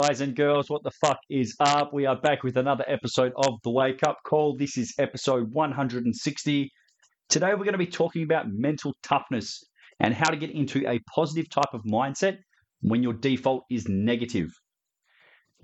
[0.00, 1.92] Guys and girls, what the fuck is up?
[1.92, 4.56] We are back with another episode of The Wake Up Call.
[4.56, 6.70] This is episode 160.
[7.28, 9.62] Today, we're going to be talking about mental toughness
[9.98, 12.38] and how to get into a positive type of mindset
[12.80, 14.48] when your default is negative.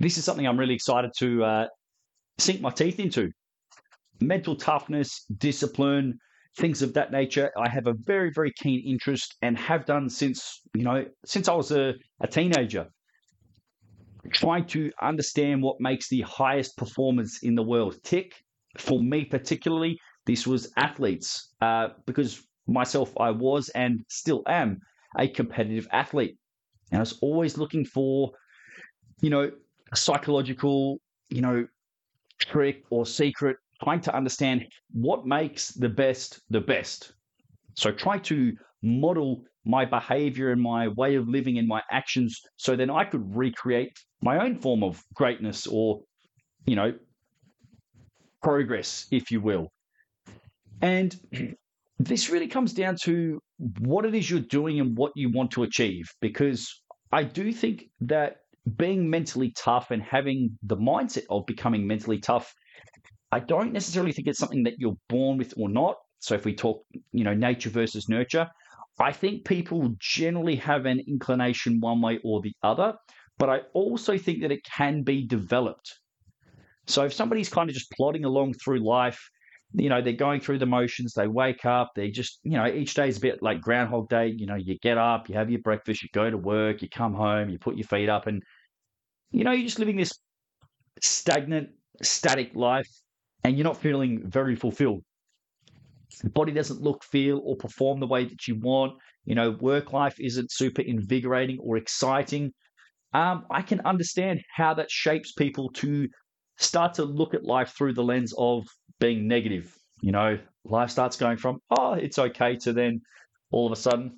[0.00, 1.66] This is something I'm really excited to uh,
[2.36, 3.30] sink my teeth into.
[4.20, 6.18] Mental toughness, discipline,
[6.58, 7.50] things of that nature.
[7.56, 11.54] I have a very, very keen interest and have done since, you know, since I
[11.54, 12.88] was a, a teenager
[14.32, 18.32] trying to understand what makes the highest performance in the world tick.
[18.78, 24.80] For me, particularly, this was athletes, uh, because myself, I was and still am
[25.18, 26.36] a competitive athlete.
[26.90, 28.32] And I was always looking for,
[29.20, 29.50] you know,
[29.92, 30.98] a psychological,
[31.30, 31.66] you know,
[32.38, 37.12] trick or secret, trying to understand what makes the best the best.
[37.74, 42.76] So try to model my behavior and my way of living and my actions so
[42.76, 43.92] then I could recreate
[44.22, 46.00] my own form of greatness or,
[46.66, 46.94] you know,
[48.42, 49.68] progress, if you will.
[50.80, 51.14] And
[51.98, 53.40] this really comes down to
[53.80, 56.04] what it is you're doing and what you want to achieve.
[56.20, 58.36] Because I do think that
[58.76, 62.52] being mentally tough and having the mindset of becoming mentally tough,
[63.32, 65.96] I don't necessarily think it's something that you're born with or not.
[66.20, 68.48] So if we talk, you know, nature versus nurture,
[68.98, 72.94] I think people generally have an inclination one way or the other,
[73.38, 75.98] but I also think that it can be developed.
[76.86, 79.20] So if somebody's kind of just plodding along through life,
[79.74, 82.94] you know, they're going through the motions, they wake up, they just, you know, each
[82.94, 84.32] day is a bit like Groundhog Day.
[84.34, 87.12] You know, you get up, you have your breakfast, you go to work, you come
[87.12, 88.42] home, you put your feet up, and,
[89.32, 90.12] you know, you're just living this
[91.02, 91.70] stagnant,
[92.02, 92.88] static life,
[93.44, 95.02] and you're not feeling very fulfilled
[96.22, 98.92] the body doesn't look, feel, or perform the way that you want.
[99.24, 102.52] You know, work life isn't super invigorating or exciting.
[103.12, 106.08] Um, I can understand how that shapes people to
[106.58, 108.64] start to look at life through the lens of
[109.00, 109.74] being negative.
[110.00, 113.00] You know, life starts going from, oh, it's okay, to then
[113.50, 114.12] all of a sudden,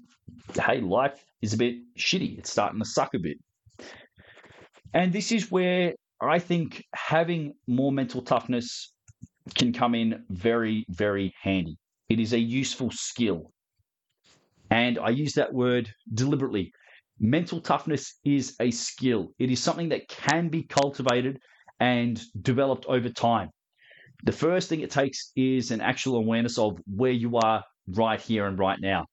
[0.55, 2.38] hey, life is a bit shitty.
[2.38, 3.38] It's starting to suck a bit.
[4.94, 8.93] And this is where I think having more mental toughness
[9.55, 11.77] can come in very, very handy.
[12.09, 13.51] It is a useful skill.
[14.71, 16.73] And I use that word deliberately.
[17.21, 21.39] Mental toughness is a skill, it is something that can be cultivated
[21.81, 23.51] and developed over time.
[24.25, 28.47] The first thing it takes is an actual awareness of where you are right here
[28.47, 29.07] and right now.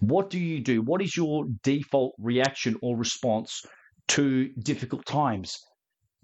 [0.00, 0.82] What do you do?
[0.82, 3.62] What is your default reaction or response
[4.08, 5.58] to difficult times?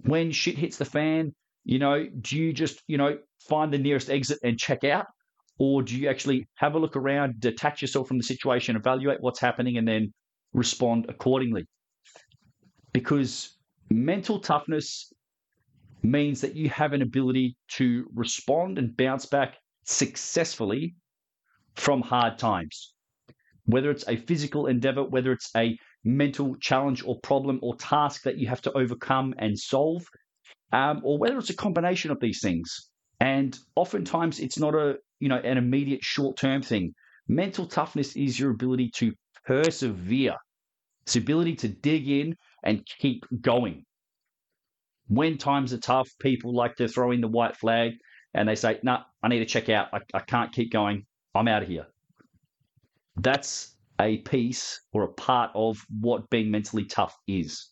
[0.05, 1.35] When shit hits the fan,
[1.67, 3.19] you know, do you just, you know,
[3.49, 5.07] find the nearest exit and check out?
[5.59, 9.41] Or do you actually have a look around, detach yourself from the situation, evaluate what's
[9.41, 10.13] happening, and then
[10.53, 11.65] respond accordingly?
[12.93, 13.59] Because
[13.91, 15.13] mental toughness
[16.03, 20.95] means that you have an ability to respond and bounce back successfully
[21.75, 22.95] from hard times.
[23.65, 28.39] Whether it's a physical endeavor, whether it's a mental challenge or problem or task that
[28.39, 30.07] you have to overcome and solve,
[30.73, 32.91] um, or whether it's a combination of these things.
[33.21, 36.95] And oftentimes it's not a you know an immediate short term thing.
[37.29, 39.13] Mental toughness is your ability to
[39.47, 40.37] persevere.
[41.03, 43.85] It's ability to dig in and keep going.
[45.09, 47.93] When times are tough, people like to throw in the white flag
[48.35, 49.89] and they say, "No, nah, I need to check out.
[49.93, 51.07] I, I can't keep going.
[51.35, 51.87] I'm out of here."
[53.17, 57.71] That's a piece or a part of what being mentally tough is.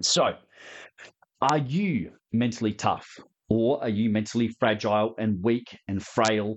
[0.00, 0.36] So,
[1.40, 3.18] are you mentally tough?
[3.48, 6.56] Or are you mentally fragile and weak and frail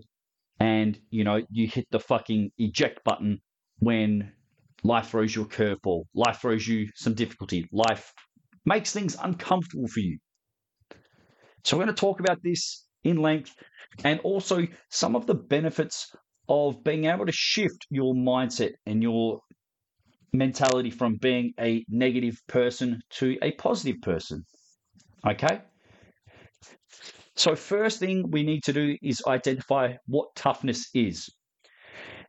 [0.60, 3.40] and, you know, you hit the fucking eject button
[3.80, 4.32] when
[4.84, 8.14] life throws you a curveball, life throws you some difficulty, life
[8.66, 10.20] makes things uncomfortable for you.
[11.64, 13.54] So we're going to talk about this in length
[14.04, 16.10] and also some of the benefits
[16.48, 19.40] of being able to shift your mindset and your
[20.34, 24.46] mentality from being a negative person to a positive person.
[25.28, 25.62] Okay?
[27.36, 31.30] So, first thing we need to do is identify what toughness is.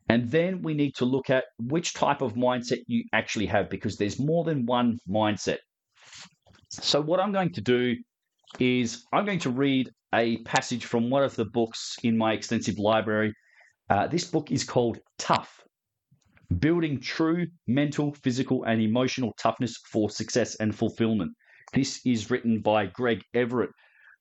[0.09, 3.97] And then we need to look at which type of mindset you actually have because
[3.97, 5.57] there's more than one mindset.
[6.69, 7.95] So, what I'm going to do
[8.59, 12.79] is I'm going to read a passage from one of the books in my extensive
[12.79, 13.33] library.
[13.89, 15.61] Uh, this book is called Tough
[16.59, 21.31] Building True Mental, Physical, and Emotional Toughness for Success and Fulfillment.
[21.73, 23.71] This is written by Greg Everett,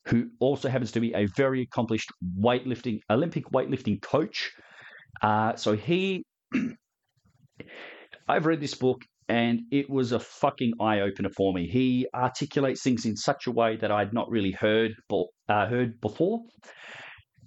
[0.06, 4.50] who also happens to be a very accomplished weightlifting, Olympic weightlifting coach.
[5.23, 6.25] Uh, so he,
[8.29, 11.67] I've read this book and it was a fucking eye opener for me.
[11.67, 14.94] He articulates things in such a way that I'd not really heard
[15.49, 16.40] uh, heard before,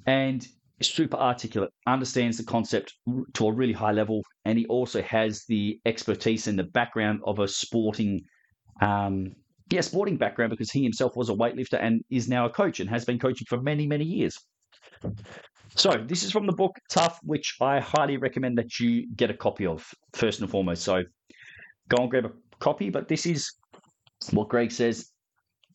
[0.05, 0.45] and
[0.81, 2.93] super articulate, understands the concept
[3.33, 7.39] to a really high level, and he also has the expertise and the background of
[7.39, 8.21] a sporting,
[8.81, 9.33] um,
[9.69, 12.89] yeah, sporting background because he himself was a weightlifter and is now a coach and
[12.89, 14.37] has been coaching for many many years.
[15.75, 19.33] So this is from the book Tough, which I highly recommend that you get a
[19.33, 20.83] copy of first and foremost.
[20.83, 21.03] So
[21.89, 22.89] go and grab a copy.
[22.89, 23.51] But this is
[24.31, 25.11] what Greg says,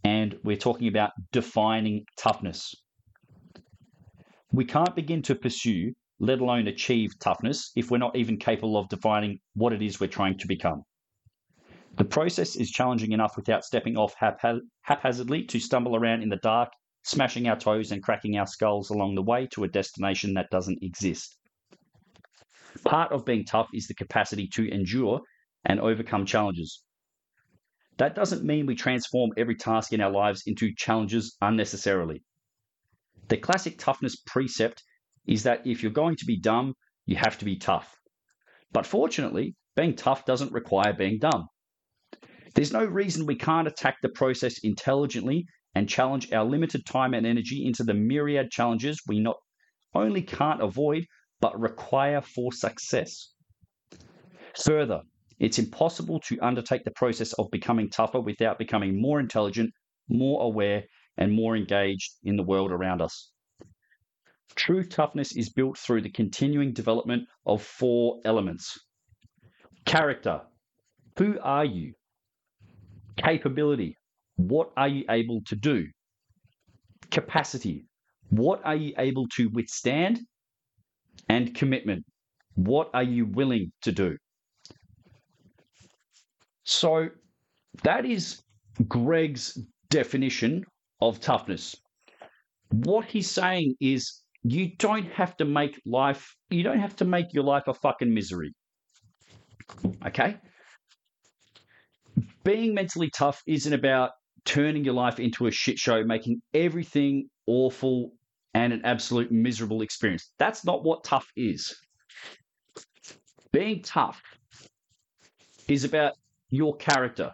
[0.05, 2.75] and we're talking about defining toughness.
[4.53, 8.89] We can't begin to pursue, let alone achieve toughness, if we're not even capable of
[8.89, 10.83] defining what it is we're trying to become.
[11.97, 14.15] The process is challenging enough without stepping off
[14.83, 16.71] haphazardly to stumble around in the dark,
[17.05, 20.83] smashing our toes and cracking our skulls along the way to a destination that doesn't
[20.83, 21.37] exist.
[22.85, 25.21] Part of being tough is the capacity to endure
[25.65, 26.83] and overcome challenges.
[27.99, 32.23] That doesn't mean we transform every task in our lives into challenges unnecessarily.
[33.29, 34.83] The classic toughness precept
[35.27, 36.75] is that if you're going to be dumb,
[37.05, 37.95] you have to be tough.
[38.73, 41.49] But fortunately, being tough doesn't require being dumb.
[42.55, 47.27] There's no reason we can't attack the process intelligently and challenge our limited time and
[47.27, 49.37] energy into the myriad challenges we not
[49.95, 51.07] only can't avoid,
[51.41, 53.33] but require for success.
[54.65, 55.01] Further,
[55.39, 59.73] it's impossible to undertake the process of becoming tougher without becoming more intelligent,
[60.09, 60.85] more aware,
[61.17, 63.33] and more engaged in the world around us.
[64.55, 68.79] True toughness is built through the continuing development of four elements
[69.85, 70.43] character.
[71.19, 71.95] Who are you?
[73.17, 73.97] Capability.
[74.37, 75.87] What are you able to do?
[77.11, 77.85] Capacity.
[78.31, 80.21] What are you able to withstand?
[81.29, 82.05] And commitment.
[82.55, 84.17] What are you willing to do?
[86.65, 87.09] So
[87.83, 88.41] that is
[88.89, 89.59] Greg's
[89.91, 90.65] definition
[91.01, 91.77] of toughness.
[92.71, 97.33] What he's saying is you don't have to make life, you don't have to make
[97.33, 98.55] your life a fucking misery.
[100.07, 100.37] Okay?
[102.45, 104.11] Being mentally tough isn't about
[104.45, 108.13] turning your life into a shit show, making everything awful
[108.55, 110.33] and an absolute miserable experience.
[110.39, 111.75] That's not what tough is.
[113.53, 114.21] Being tough
[115.69, 116.15] is about
[116.51, 117.31] your character.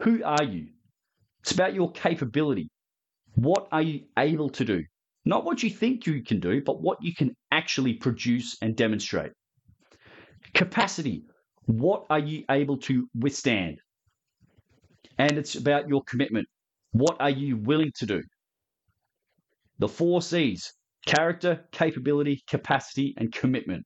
[0.00, 0.68] Who are you?
[1.40, 2.68] It's about your capability.
[3.34, 4.84] What are you able to do?
[5.24, 9.32] Not what you think you can do, but what you can actually produce and demonstrate.
[10.54, 11.24] Capacity.
[11.66, 13.78] What are you able to withstand?
[15.18, 16.48] And it's about your commitment.
[16.92, 18.22] What are you willing to do?
[19.78, 20.72] The four C's
[21.06, 23.84] character, capability, capacity, and commitment.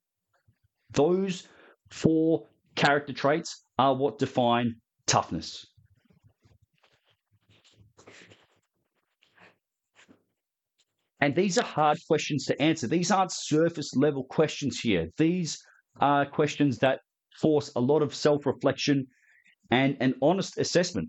[0.92, 1.46] Those
[1.90, 2.46] four
[2.76, 4.76] character traits are what define
[5.06, 5.66] toughness.
[11.20, 12.86] And these are hard questions to answer.
[12.86, 15.08] These aren't surface level questions here.
[15.16, 15.58] These
[16.00, 17.00] are questions that
[17.40, 19.06] force a lot of self reflection
[19.70, 21.08] and an honest assessment.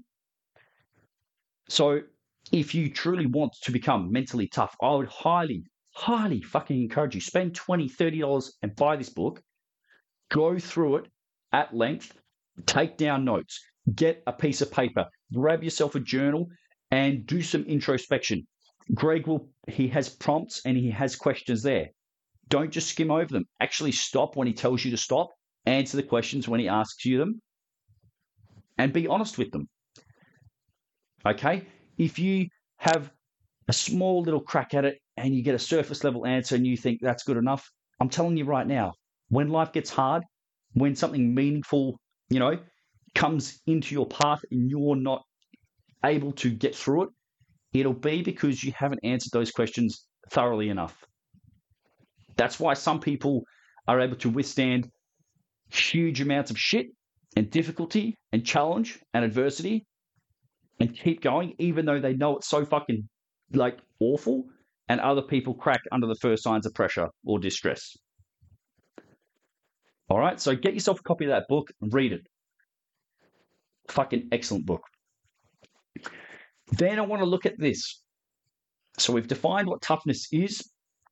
[1.70, 2.02] So,
[2.52, 7.22] if you truly want to become mentally tough, I would highly, highly fucking encourage you
[7.22, 9.44] spend $20, $30 and buy this book,
[10.32, 11.12] go through it
[11.52, 12.20] at length,
[12.66, 16.48] take down notes, get a piece of paper, grab yourself a journal,
[16.90, 18.48] and do some introspection.
[18.96, 21.90] Greg will, he has prompts and he has questions there.
[22.48, 23.46] Don't just skim over them.
[23.60, 25.30] Actually, stop when he tells you to stop,
[25.68, 27.44] answer the questions when he asks you them,
[28.80, 29.70] and be honest with them.
[31.26, 31.66] Okay?
[31.98, 32.48] If you
[32.78, 33.12] have
[33.68, 36.78] a small little crack at it and you get a surface level answer and you
[36.78, 38.94] think that's good enough, I'm telling you right now,
[39.30, 40.24] when life gets hard,
[40.74, 42.00] when something meaningful,
[42.30, 42.58] you know,
[43.16, 45.22] comes into your path and you're not
[46.06, 47.10] able to get through it,
[47.74, 50.96] it'll be because you haven't answered those questions thoroughly enough.
[52.38, 53.44] That's why some people
[53.88, 54.90] are able to withstand
[55.70, 56.88] huge amounts of shit
[57.36, 59.86] and difficulty and challenge and adversity
[60.80, 63.08] and keep going, even though they know it's so fucking
[63.54, 64.46] like awful,
[64.88, 67.96] and other people crack under the first signs of pressure or distress.
[70.10, 72.22] All right, so get yourself a copy of that book and read it.
[73.90, 74.82] Fucking excellent book.
[76.72, 78.02] Then I want to look at this.
[78.98, 80.68] So we've defined what toughness is.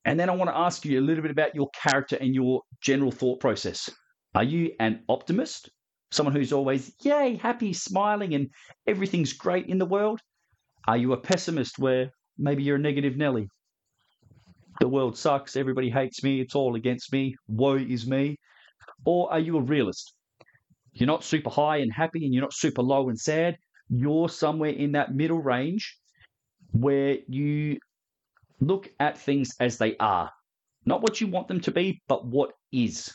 [0.05, 2.61] And then I want to ask you a little bit about your character and your
[2.81, 3.89] general thought process.
[4.33, 5.69] Are you an optimist?
[6.11, 8.49] Someone who's always, yay, happy, smiling, and
[8.87, 10.19] everything's great in the world?
[10.87, 13.49] Are you a pessimist where maybe you're a negative Nelly?
[14.79, 18.37] The world sucks, everybody hates me, it's all against me, woe is me.
[19.05, 20.13] Or are you a realist?
[20.93, 23.57] You're not super high and happy, and you're not super low and sad.
[23.89, 25.97] You're somewhere in that middle range
[26.71, 27.77] where you
[28.59, 30.31] look at things as they are,
[30.85, 33.11] not what you want them to be, but what is.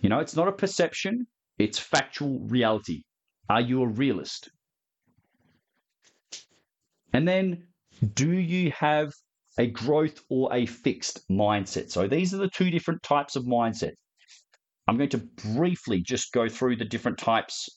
[0.00, 1.26] You know, it's not a perception,
[1.58, 3.02] it's factual reality.
[3.48, 4.48] Are you a realist?
[7.12, 7.68] And then,
[8.14, 9.12] do you have
[9.58, 11.90] a growth or a fixed mindset?
[11.90, 13.92] So, these are the two different types of mindset.
[14.88, 17.68] I'm going to briefly just go through the different types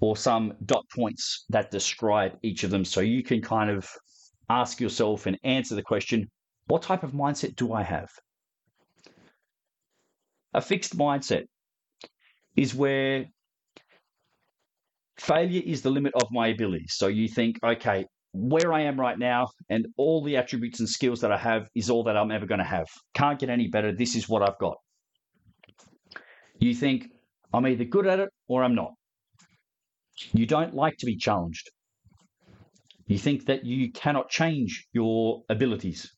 [0.00, 3.88] or some dot points that describe each of them so you can kind of
[4.48, 6.28] ask yourself and answer the question
[6.68, 8.08] what type of mindset do I have?
[10.52, 11.44] A fixed mindset
[12.56, 13.26] is where
[15.18, 16.94] failure is the limit of my abilities.
[16.96, 21.20] So you think, okay, where I am right now and all the attributes and skills
[21.20, 22.86] that I have is all that I'm ever going to have.
[23.14, 23.92] Can't get any better.
[23.92, 24.76] This is what I've got.
[26.58, 27.08] You think,
[27.52, 28.92] I'm either good at it or I'm not.
[30.32, 31.70] You don't like to be challenged.
[33.06, 36.12] You think that you cannot change your abilities.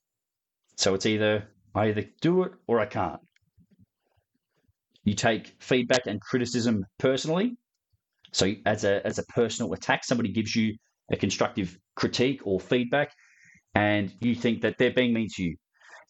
[0.77, 3.21] So it's either I either do it or I can't.
[5.09, 7.57] You take feedback and criticism personally.
[8.33, 10.77] So as a as a personal attack, somebody gives you
[11.11, 13.11] a constructive critique or feedback,
[13.75, 15.57] and you think that they're being mean to you,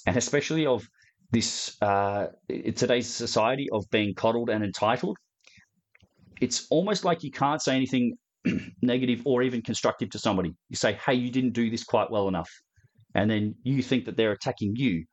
[0.05, 0.85] and especially of
[1.31, 2.27] this uh,
[2.75, 5.17] today's society of being coddled and entitled,
[6.41, 8.17] it's almost like you can't say anything
[8.83, 10.53] negative or even constructive to somebody.
[10.71, 12.51] You say, hey, you didn't do this quite well enough.
[13.15, 15.05] And then you think that they're attacking you.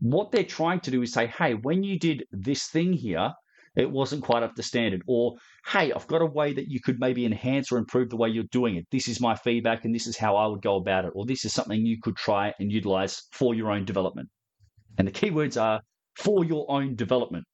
[0.00, 3.32] What they're trying to do is say, hey, when you did this thing here,
[3.76, 5.02] it wasn't quite up to standard.
[5.06, 5.36] Or,
[5.66, 8.44] hey, I've got a way that you could maybe enhance or improve the way you're
[8.50, 8.86] doing it.
[8.90, 11.12] This is my feedback and this is how I would go about it.
[11.14, 14.28] Or this is something you could try and utilize for your own development.
[14.98, 15.80] And the keywords are
[16.16, 17.44] for your own development.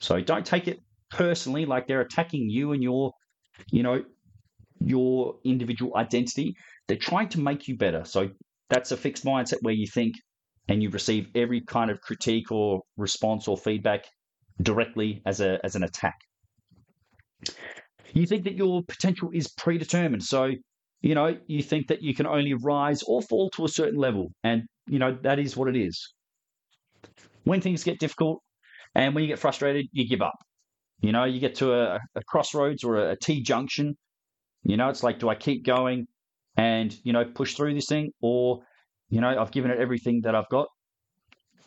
[0.00, 0.80] So don't take it
[1.10, 3.12] personally like they're attacking you and your,
[3.70, 4.02] you know,
[4.80, 6.54] your individual identity.
[6.88, 8.04] They're trying to make you better.
[8.04, 8.30] So
[8.70, 10.14] that's a fixed mindset where you think
[10.68, 14.04] and you receive every kind of critique or response or feedback
[14.62, 16.14] directly as a as an attack.
[18.12, 20.22] You think that your potential is predetermined.
[20.22, 20.52] So,
[21.02, 24.30] you know, you think that you can only rise or fall to a certain level.
[24.44, 26.14] And, you know, that is what it is.
[27.42, 28.40] When things get difficult
[28.94, 30.38] and when you get frustrated, you give up.
[31.00, 33.96] You know, you get to a, a crossroads or a, a T junction.
[34.62, 36.06] You know, it's like, do I keep going
[36.56, 38.12] and, you know, push through this thing?
[38.22, 38.60] Or,
[39.08, 40.68] you know, I've given it everything that I've got.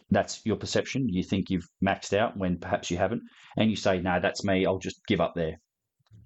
[0.10, 1.10] That's your perception.
[1.10, 3.22] You think you've maxed out when perhaps you haven't.
[3.58, 4.66] And you say, no, that's me.
[4.66, 5.60] I'll just give up there.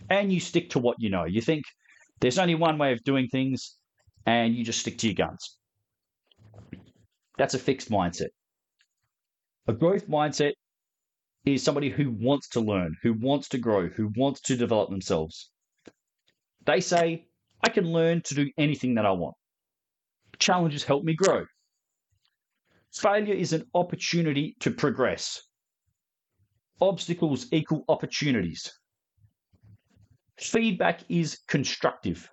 [0.10, 1.26] And you stick to what you know.
[1.26, 1.64] You think
[2.20, 3.76] there's only one way of doing things
[4.26, 5.58] and you just stick to your guns.
[7.38, 8.30] That's a fixed mindset.
[9.68, 10.54] A growth mindset
[11.46, 15.50] is somebody who wants to learn, who wants to grow, who wants to develop themselves.
[16.66, 17.26] They say,
[17.64, 19.36] I can learn to do anything that I want.
[20.42, 21.46] Challenges help me grow.
[22.92, 25.40] Failure is an opportunity to progress.
[26.82, 28.70] Obstacles equal opportunities.
[30.40, 32.28] Feedback is constructive.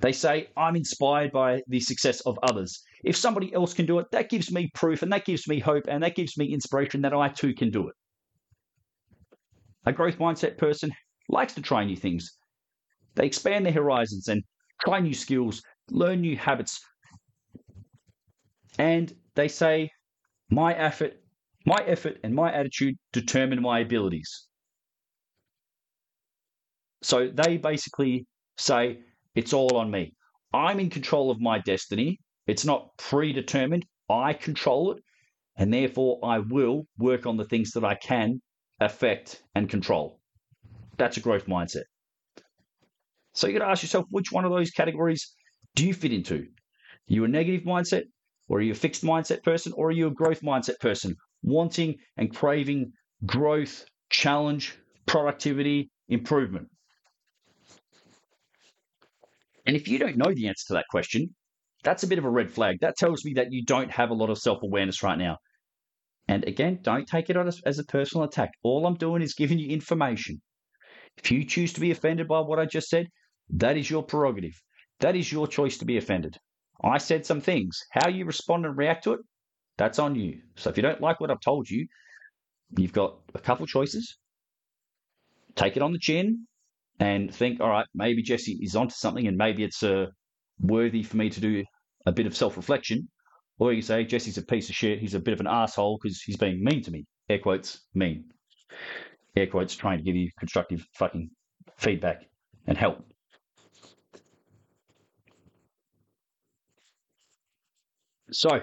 [0.00, 2.82] They say, I'm inspired by the success of others.
[3.04, 5.84] If somebody else can do it, that gives me proof and that gives me hope
[5.86, 7.94] and that gives me inspiration that I too can do it.
[9.86, 10.90] A growth mindset person
[11.28, 12.36] likes to try new things.
[13.14, 14.42] They expand their horizons and
[14.84, 16.80] try new skills, learn new habits.
[18.78, 19.90] And they say,
[20.50, 21.14] my effort,
[21.66, 24.48] my effort and my attitude determine my abilities.
[27.02, 29.00] So they basically say,
[29.34, 30.14] it's all on me.
[30.52, 32.18] I'm in control of my destiny.
[32.46, 33.84] It's not predetermined.
[34.08, 35.02] I control it.
[35.56, 38.40] And therefore, I will work on the things that I can
[38.80, 40.18] affect and control.
[40.98, 41.84] That's a growth mindset.
[43.34, 45.34] So you got to ask yourself which one of those categories
[45.74, 46.34] do you fit into?
[46.36, 46.46] Are
[47.06, 48.04] you a negative mindset,
[48.48, 51.96] or are you a fixed mindset person, or are you a growth mindset person, wanting
[52.16, 52.92] and craving
[53.24, 54.76] growth, challenge,
[55.06, 56.68] productivity, improvement?
[59.66, 61.34] And if you don't know the answer to that question,
[61.84, 62.78] that's a bit of a red flag.
[62.80, 65.38] That tells me that you don't have a lot of self awareness right now.
[66.28, 68.50] And again, don't take it as, as a personal attack.
[68.62, 70.40] All I'm doing is giving you information.
[71.16, 73.06] If you choose to be offended by what I just said,
[73.50, 74.54] that is your prerogative.
[75.02, 76.38] That is your choice to be offended.
[76.82, 77.76] I said some things.
[77.90, 79.20] How you respond and react to it,
[79.76, 80.40] that's on you.
[80.56, 81.88] So if you don't like what I've told you,
[82.76, 84.16] you've got a couple choices.
[85.56, 86.46] Take it on the chin
[87.00, 90.06] and think, all right, maybe Jesse is onto something and maybe it's uh,
[90.60, 91.64] worthy for me to do
[92.06, 93.08] a bit of self reflection.
[93.58, 95.00] Or you say, Jesse's a piece of shit.
[95.00, 97.06] He's a bit of an asshole because he's being mean to me.
[97.28, 98.24] Air quotes, mean.
[99.36, 101.30] Air quotes, trying to give you constructive fucking
[101.76, 102.22] feedback
[102.68, 103.04] and help.
[108.32, 108.60] So,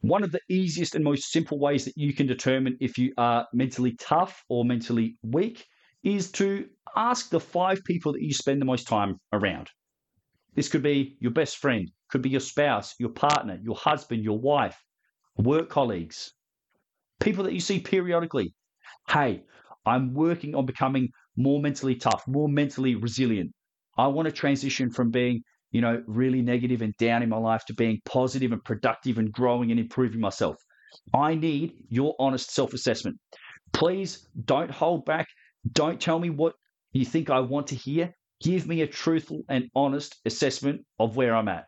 [0.00, 3.46] one of the easiest and most simple ways that you can determine if you are
[3.52, 5.66] mentally tough or mentally weak
[6.02, 9.68] is to ask the five people that you spend the most time around.
[10.54, 14.38] This could be your best friend, could be your spouse, your partner, your husband, your
[14.38, 14.76] wife,
[15.36, 16.32] work colleagues,
[17.20, 18.54] people that you see periodically.
[19.08, 19.44] Hey,
[19.84, 23.52] I'm working on becoming more mentally tough, more mentally resilient.
[23.98, 27.64] I want to transition from being, you know, really negative and down in my life
[27.66, 30.56] to being positive and productive and growing and improving myself.
[31.14, 33.18] I need your honest self assessment.
[33.72, 35.26] Please don't hold back.
[35.72, 36.54] Don't tell me what
[36.92, 38.14] you think I want to hear.
[38.42, 41.66] Give me a truthful and honest assessment of where I'm at.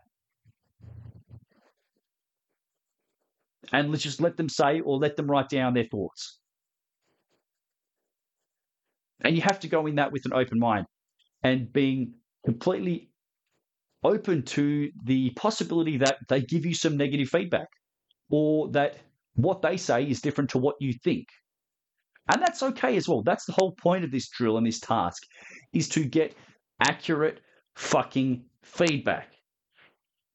[3.72, 6.38] And let's just let them say or let them write down their thoughts.
[9.22, 10.86] And you have to go in that with an open mind
[11.42, 12.14] and being
[12.44, 13.10] completely
[14.04, 17.68] open to the possibility that they give you some negative feedback
[18.30, 18.96] or that
[19.34, 21.26] what they say is different to what you think.
[22.30, 23.22] And that's okay as well.
[23.22, 25.22] That's the whole point of this drill and this task
[25.72, 26.34] is to get
[26.80, 27.40] accurate
[27.74, 29.32] fucking feedback.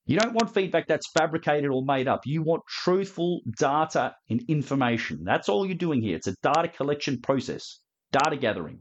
[0.05, 2.21] You don't want feedback that's fabricated or made up.
[2.25, 5.23] You want truthful data and information.
[5.23, 6.17] That's all you're doing here.
[6.17, 7.79] It's a data collection process,
[8.11, 8.79] data gathering.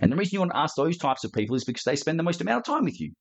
[0.00, 2.18] And the reason you want to ask those types of people is because they spend
[2.18, 3.12] the most amount of time with you.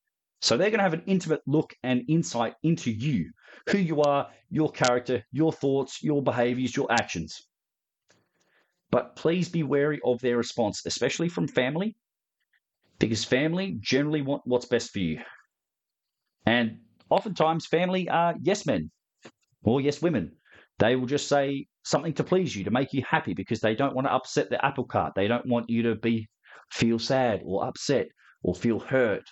[0.41, 3.31] So they're going to have an intimate look and insight into you,
[3.69, 7.41] who you are, your character, your thoughts, your behaviors, your actions.
[8.91, 11.95] But please be wary of their response, especially from family,
[12.99, 15.21] because family generally want what's best for you.
[16.45, 18.91] And oftentimes, family are yes men
[19.63, 20.33] or yes women.
[20.79, 23.95] They will just say something to please you, to make you happy, because they don't
[23.95, 25.13] want to upset the apple cart.
[25.15, 26.27] They don't want you to be
[26.71, 28.07] feel sad or upset
[28.41, 29.23] or feel hurt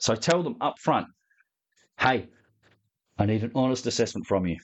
[0.00, 1.08] So tell them up front,
[1.98, 2.28] hey,
[3.18, 4.56] I need an honest assessment from you.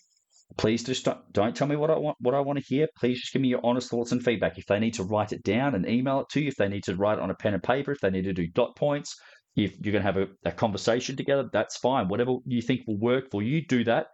[0.57, 2.87] Please just don't, tell me what I want what I want to hear.
[2.97, 4.57] Please just give me your honest thoughts and feedback.
[4.57, 6.85] If they need to write it down and email it to you, if they need
[6.85, 9.17] to write it on a pen and paper, if they need to do dot points,
[9.57, 12.07] if you're going to have a, a conversation together, that's fine.
[12.07, 14.07] Whatever you think will work for you, do that.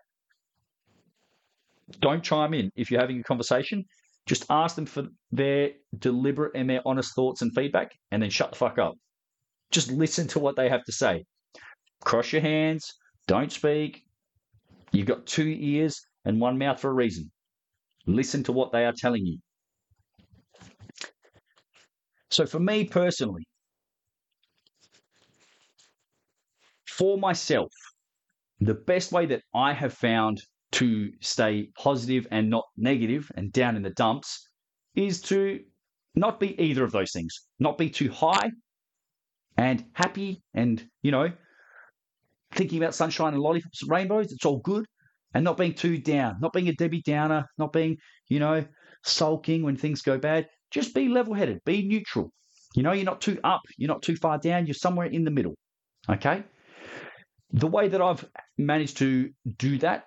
[2.00, 3.84] Don't chime in if you're having a conversation.
[4.26, 8.50] Just ask them for their deliberate and their honest thoughts and feedback, and then shut
[8.50, 8.94] the fuck up.
[9.70, 11.24] Just listen to what they have to say.
[12.04, 12.92] Cross your hands.
[13.26, 14.02] Don't speak.
[14.92, 17.30] You've got two ears and one mouth for a reason.
[18.06, 19.38] Listen to what they are telling you.
[22.30, 23.42] So, for me personally,
[26.86, 27.72] for myself,
[28.60, 30.40] the best way that I have found
[30.72, 34.48] to stay positive and not negative and down in the dumps
[34.94, 35.60] is to
[36.14, 37.34] not be either of those things.
[37.58, 38.50] Not be too high
[39.56, 41.30] and happy and, you know,
[42.52, 44.32] thinking about sunshine and lollipops and rainbows.
[44.32, 44.84] It's all good.
[45.34, 48.64] And not being too down, not being a Debbie Downer, not being, you know,
[49.04, 50.46] sulking when things go bad.
[50.72, 52.32] Just be level headed, be neutral.
[52.74, 55.30] You know, you're not too up, you're not too far down, you're somewhere in the
[55.30, 55.54] middle.
[56.08, 56.42] Okay?
[57.52, 58.24] The way that I've
[58.58, 60.04] managed to do that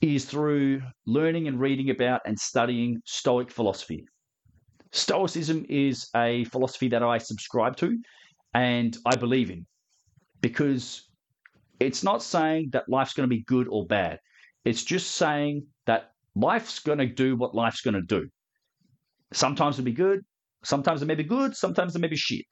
[0.00, 4.04] is through learning and reading about and studying Stoic philosophy.
[4.92, 7.98] Stoicism is a philosophy that I subscribe to
[8.54, 9.66] and I believe in
[10.40, 11.08] because
[11.78, 14.18] it's not saying that life's going to be good or bad.
[14.64, 18.28] It's just saying that life's going to do what life's going to do.
[19.32, 20.20] Sometimes it'll be good,
[20.64, 22.46] sometimes it may be good, sometimes it may be shit.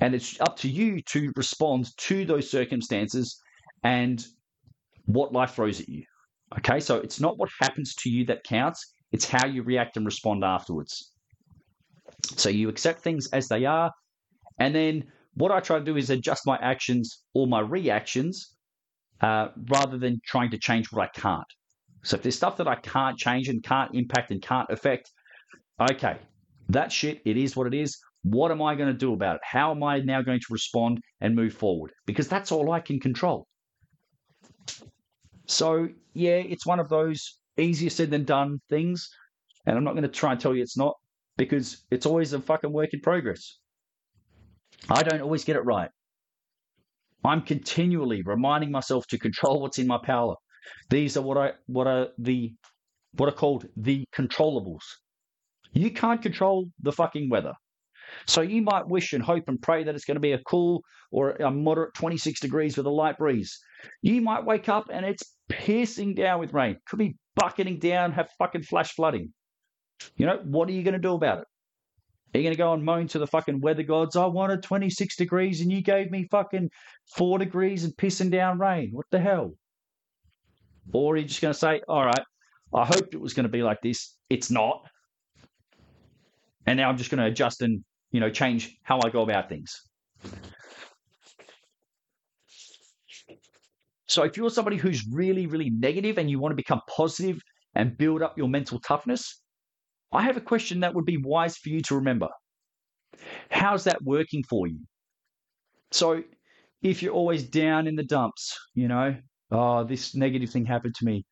[0.00, 3.40] And it's up to you to respond to those circumstances
[3.84, 4.24] and
[5.06, 6.04] what life throws at you.
[6.58, 10.04] Okay, so it's not what happens to you that counts, it's how you react and
[10.04, 11.12] respond afterwards.
[12.36, 13.90] So you accept things as they are,
[14.58, 18.54] and then what I try to do is adjust my actions or my reactions
[19.20, 21.46] uh, rather than trying to change what I can't.
[22.04, 25.10] So if there's stuff that I can't change and can't impact and can't affect,
[25.80, 26.18] okay,
[26.68, 27.98] that shit, it is what it is.
[28.24, 29.42] What am I going to do about it?
[29.44, 31.92] How am I now going to respond and move forward?
[32.06, 33.46] Because that's all I can control.
[35.46, 39.08] So, yeah, it's one of those easier said than done things.
[39.66, 40.94] And I'm not going to try and tell you it's not
[41.36, 43.58] because it's always a fucking work in progress.
[44.88, 45.90] I don't always get it right.
[47.24, 50.34] I'm continually reminding myself to control what's in my power.
[50.90, 52.52] These are what I what are the
[53.14, 54.82] what are called the controllables.
[55.72, 57.54] You can't control the fucking weather.
[58.26, 60.82] So you might wish and hope and pray that it's going to be a cool
[61.10, 63.58] or a moderate 26 degrees with a light breeze.
[64.00, 66.76] You might wake up and it's piercing down with rain.
[66.88, 69.32] Could be bucketing down, have fucking flash flooding.
[70.16, 71.44] You know, what are you going to do about it?
[72.34, 74.16] Are you going to go and moan to the fucking weather gods?
[74.16, 76.70] I wanted 26 degrees and you gave me fucking
[77.14, 78.90] four degrees and pissing down rain.
[78.92, 79.52] What the hell?
[80.92, 82.22] Or are you just going to say, all right,
[82.74, 84.16] I hoped it was going to be like this.
[84.30, 84.82] It's not.
[86.66, 89.48] And now I'm just going to adjust and, you know, change how I go about
[89.48, 89.80] things.
[94.06, 97.40] So if you're somebody who's really, really negative and you want to become positive
[97.74, 99.40] and build up your mental toughness,
[100.12, 102.28] I have a question that would be wise for you to remember.
[103.50, 104.80] How's that working for you?
[105.90, 106.22] So
[106.82, 109.16] if you're always down in the dumps, you know,
[109.50, 111.24] oh, this negative thing happened to me.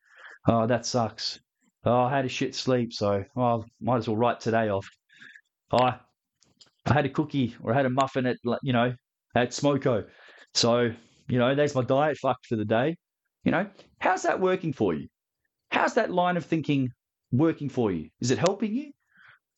[0.48, 1.38] Oh, that sucks.
[1.84, 4.88] Oh, I had a shit sleep, so oh, might as well write today off.
[5.72, 5.92] Oh,
[6.86, 8.94] I had a cookie or I had a muffin at, you know,
[9.34, 10.06] at Smoko.
[10.54, 10.92] So,
[11.28, 12.96] you know, there's my diet fucked for the day.
[13.44, 13.66] You know,
[14.00, 15.08] how's that working for you?
[15.70, 16.90] How's that line of thinking
[17.32, 18.08] working for you?
[18.20, 18.92] Is it helping you?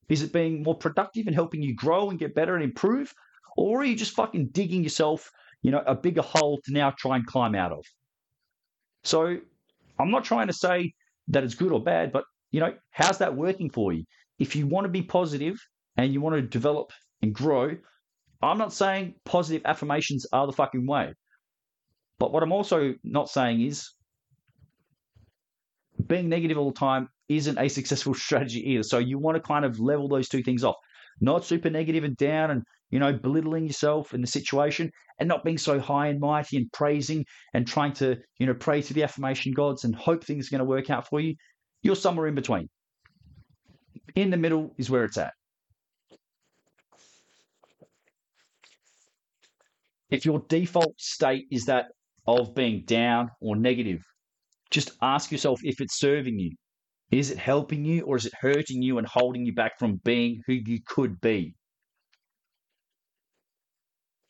[0.08, 3.12] Is it being more productive and helping you grow and get better and improve?
[3.56, 5.30] Or are you just fucking digging yourself,
[5.62, 7.84] you know, a bigger hole to now try and climb out of?
[9.04, 9.38] So
[9.98, 10.92] I'm not trying to say
[11.28, 14.04] that it's good or bad, but you know, how's that working for you?
[14.38, 15.56] If you want to be positive
[15.96, 16.90] and you want to develop
[17.22, 17.76] and grow,
[18.42, 21.14] I'm not saying positive affirmations are the fucking way.
[22.18, 23.90] But what I'm also not saying is
[26.06, 28.82] being negative all the time isn't a successful strategy either.
[28.82, 30.76] So you want to kind of level those two things off.
[31.20, 35.44] Not super negative and down and, you know, belittling yourself in the situation and not
[35.44, 39.04] being so high and mighty and praising and trying to, you know, pray to the
[39.04, 41.34] affirmation gods and hope things are going to work out for you.
[41.82, 42.68] You're somewhere in between.
[44.16, 45.32] In the middle is where it's at.
[50.12, 51.86] If your default state is that
[52.26, 54.04] of being down or negative,
[54.70, 56.50] just ask yourself if it's serving you.
[57.10, 60.42] Is it helping you or is it hurting you and holding you back from being
[60.46, 61.54] who you could be?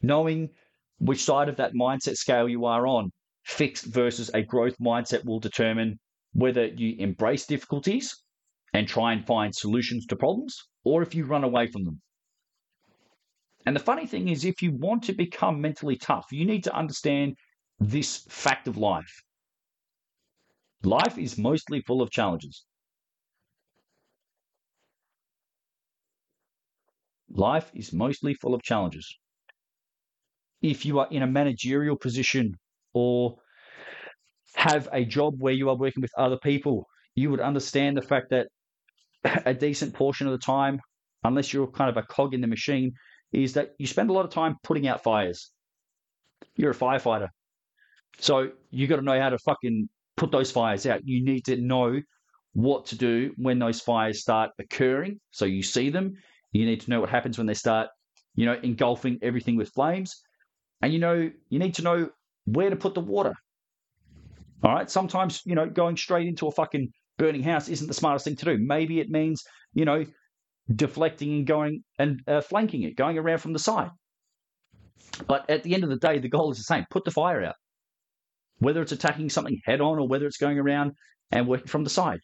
[0.01, 0.51] Knowing
[0.99, 3.11] which side of that mindset scale you are on,
[3.45, 5.99] fixed versus a growth mindset, will determine
[6.33, 8.23] whether you embrace difficulties
[8.73, 12.01] and try and find solutions to problems or if you run away from them.
[13.65, 16.75] And the funny thing is, if you want to become mentally tough, you need to
[16.75, 17.37] understand
[17.79, 19.23] this fact of life.
[20.83, 22.65] Life is mostly full of challenges.
[27.31, 29.17] Life is mostly full of challenges.
[30.61, 32.55] If you are in a managerial position
[32.93, 33.37] or
[34.55, 38.31] have a job where you are working with other people, you would understand the fact
[38.31, 38.49] that
[39.25, 40.81] a decent portion of the time,
[41.25, 42.93] unless you're kind of a cog in the machine,
[43.33, 45.51] is that you spend a lot of time putting out fires.
[46.57, 47.29] You're a firefighter.
[48.19, 51.01] So you got to know how to fucking put those fires out.
[51.05, 52.01] You need to know
[52.53, 55.19] what to do when those fires start occurring.
[55.31, 56.15] So you see them.
[56.53, 57.89] You need to know what happens when they start,
[58.35, 60.21] you know, engulfing everything with flames.
[60.83, 62.11] And you know, you need to know
[62.45, 63.33] where to put the water.
[64.63, 64.91] All right.
[64.91, 68.45] Sometimes, you know, going straight into a fucking burning house isn't the smartest thing to
[68.45, 68.59] do.
[68.59, 69.43] Maybe it means,
[69.75, 70.05] you know,
[70.75, 73.91] deflecting and going and uh, flanking it, going around from the side.
[75.27, 77.45] But at the end of the day, the goal is the same put the fire
[77.45, 77.57] out
[78.63, 80.93] whether it's attacking something head on or whether it's going around
[81.31, 82.21] and working from the side.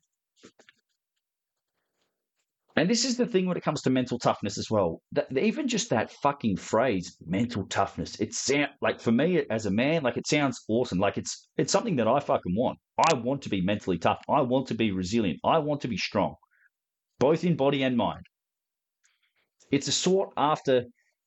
[2.77, 5.01] And this is the thing when it comes to mental toughness as well.
[5.11, 9.70] That, even just that fucking phrase, mental toughness, it sound like for me as a
[9.70, 11.01] man, like it sounds awesome.
[11.01, 12.79] Like it's it's something that I fucking want.
[13.11, 14.20] I want to be mentally tough.
[14.29, 15.40] I want to be resilient.
[15.44, 16.37] I want to be strong,
[17.18, 18.24] both in body and mind.
[19.70, 20.85] It's a sought after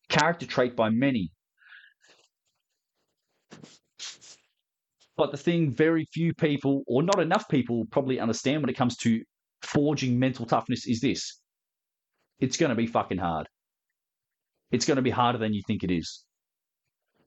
[0.10, 1.32] character trait by many,
[5.22, 8.98] But the thing very few people, or not enough people, probably understand when it comes
[8.98, 9.22] to
[9.62, 11.40] forging mental toughness is this
[12.40, 13.48] it's going to be fucking hard.
[14.72, 16.24] It's going to be harder than you think it is.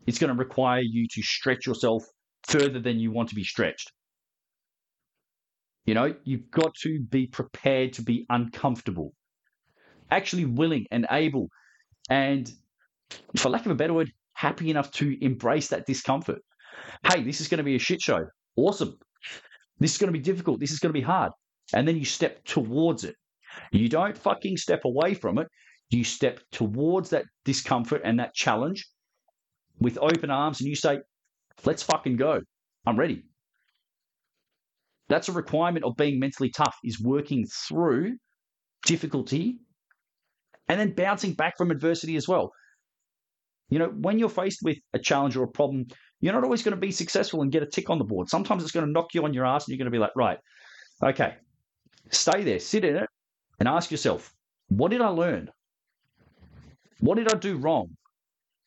[0.08, 2.02] It's going to require you to stretch yourself
[2.48, 3.92] further than you want to be stretched.
[5.86, 9.12] You know, you've got to be prepared to be uncomfortable,
[10.10, 11.48] actually willing and able,
[12.08, 12.50] and
[13.36, 16.40] for lack of a better word, happy enough to embrace that discomfort
[17.10, 18.26] hey, this is going to be a shit show.
[18.56, 18.98] Awesome.
[19.78, 20.60] This is going to be difficult.
[20.60, 21.32] This is going to be hard.
[21.72, 23.16] And then you step towards it.
[23.72, 25.48] You don't fucking step away from it.
[25.90, 28.86] You step towards that discomfort and that challenge
[29.80, 30.98] with open arms and you say,
[31.64, 32.40] let's fucking go.
[32.86, 33.24] I'm ready.
[35.08, 38.16] That's a requirement of being mentally tough is working through
[38.86, 39.58] difficulty
[40.68, 42.52] and then bouncing back from adversity as well.
[43.68, 45.86] You know, when you're faced with a challenge or a problem,
[46.20, 48.28] you're not always going to be successful and get a tick on the board.
[48.28, 50.14] Sometimes it's going to knock you on your ass and you're going to be like,
[50.16, 50.38] right,
[51.02, 51.34] okay,
[52.10, 53.08] stay there, sit in it,
[53.58, 54.32] and ask yourself,
[54.68, 55.50] what did I learn?
[57.00, 57.88] What did I do wrong?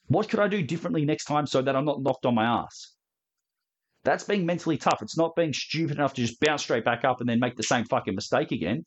[0.08, 2.97] What could I do differently next time so that I'm not knocked on my ass?
[4.08, 5.02] That's being mentally tough.
[5.02, 7.64] It's not being stupid enough to just bounce straight back up and then make the
[7.64, 8.86] same fucking mistake again.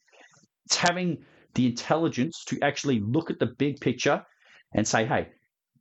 [0.64, 1.18] It's having
[1.52, 4.24] the intelligence to actually look at the big picture
[4.72, 5.28] and say, hey,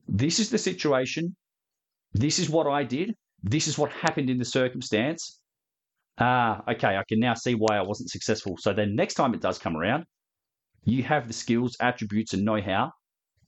[0.09, 1.37] this is the situation.
[2.11, 3.15] This is what I did.
[3.41, 5.39] This is what happened in the circumstance.
[6.17, 8.57] Ah, okay, I can now see why I wasn't successful.
[8.59, 10.03] So then next time it does come around,
[10.83, 12.91] you have the skills, attributes, and know how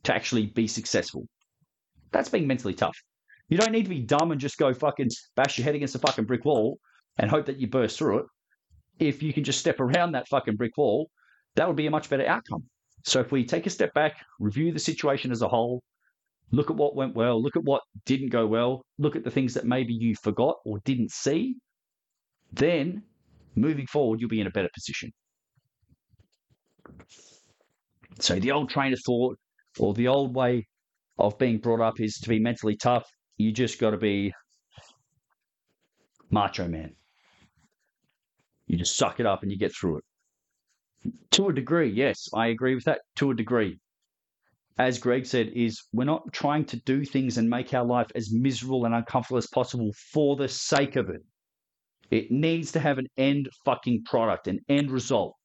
[0.04, 1.28] to actually be successful.
[2.14, 2.96] That's being mentally tough.
[3.52, 6.00] You don't need to be dumb and just go fucking bash your head against a
[6.00, 6.80] fucking brick wall
[7.20, 8.26] and hope that you burst through it.
[9.00, 11.10] If you can just step around that fucking brick wall,
[11.56, 12.64] that would be a much better outcome.
[13.04, 15.84] So if we take a step back, review the situation as a whole,
[16.52, 19.54] look at what went well, look at what didn't go well, look at the things
[19.56, 21.56] that maybe you forgot or didn't see,
[22.54, 23.04] then
[23.56, 25.12] moving forward, you'll be in a better position.
[28.20, 29.38] So the old train of thought
[29.78, 30.68] or the old way
[31.18, 33.04] of being brought up is to be mentally tough.
[33.38, 34.34] You just got to be
[36.30, 36.96] macho man.
[38.68, 40.04] You just suck it up and you get through it.
[41.32, 43.02] To a degree, yes, I agree with that.
[43.18, 43.80] To a degree,
[44.78, 48.32] as Greg said, is we're not trying to do things and make our life as
[48.32, 51.22] miserable and uncomfortable as possible for the sake of it.
[52.12, 55.36] It needs to have an end fucking product, an end result.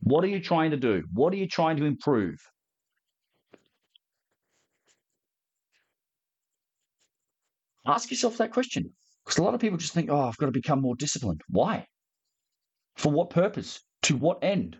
[0.00, 1.02] What are you trying to do?
[1.12, 2.38] What are you trying to improve?
[7.86, 8.92] Ask yourself that question.
[9.24, 11.42] Because a lot of people just think, oh, I've got to become more disciplined.
[11.48, 11.86] Why?
[12.96, 13.80] For what purpose?
[14.02, 14.76] To what end?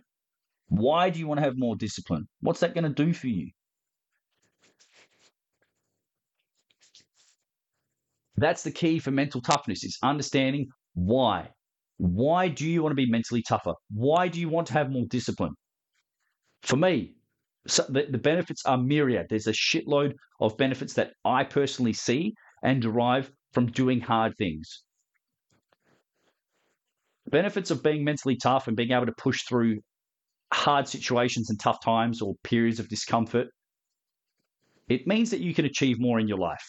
[0.69, 2.29] Why do you want to have more discipline?
[2.41, 3.51] What's that going to do for you?
[8.37, 11.49] That's the key for mental toughness is understanding why.
[11.97, 13.75] Why do you want to be mentally tougher?
[13.91, 15.55] Why do you want to have more discipline?
[16.63, 17.15] For me,
[17.67, 19.27] so the, the benefits are myriad.
[19.29, 24.83] There's a shitload of benefits that I personally see and derive from doing hard things.
[27.31, 29.81] Benefits of being mentally tough and being able to push through
[30.53, 33.49] hard situations and tough times or periods of discomfort.
[34.89, 36.67] It means that you can achieve more in your life.